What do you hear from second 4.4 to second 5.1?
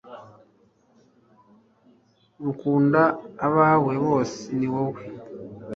ni wowe